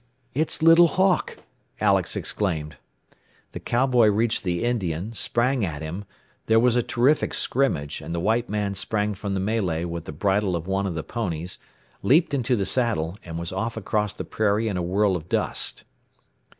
[0.33, 1.37] "It's Little Hawk!"
[1.79, 2.77] Alex exclaimed.
[3.51, 6.05] The cowboy reached the Indian, sprang at him,
[6.47, 10.11] there was a terrific scrimmage, and the white man sprang from the melee with the
[10.11, 11.59] bridle of one of the ponies,
[12.01, 15.83] leaped into the saddle, and was off across the prairie in a whirl of dust.